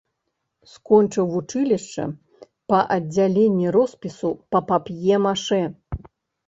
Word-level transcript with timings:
Скончыў 0.71 1.25
вучылішча 1.33 2.07
па 2.73 2.79
аддзяленні 2.99 3.67
роспісу 3.77 4.29
па 4.55 4.59
пап'е-машэ. 4.73 5.63